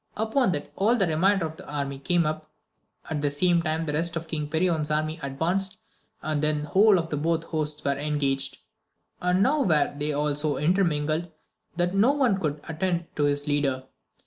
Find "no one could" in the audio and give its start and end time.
11.93-12.59